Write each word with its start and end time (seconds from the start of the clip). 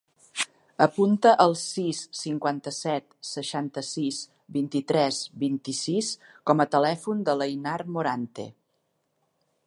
Apunta 0.83 1.31
el 1.43 1.51
sis, 1.63 1.99
cinquanta-set, 2.19 3.05
seixanta-sis, 3.31 4.21
vint-i-tres, 4.55 5.19
vint-i-sis 5.43 6.09
com 6.51 6.63
a 6.65 6.67
telèfon 6.77 7.21
de 7.29 7.37
l'Einar 7.43 7.77
Morante. 7.99 8.47